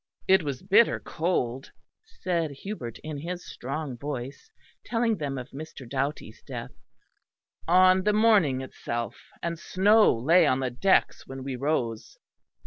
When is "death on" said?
6.41-8.01